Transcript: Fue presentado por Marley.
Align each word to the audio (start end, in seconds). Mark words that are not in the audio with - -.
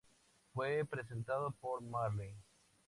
Fue 0.55 0.83
presentado 0.83 1.51
por 1.61 1.79
Marley. 1.83 2.33